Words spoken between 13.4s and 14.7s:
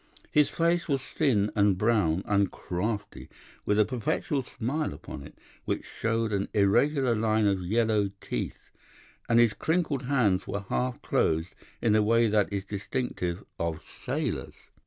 of sailors.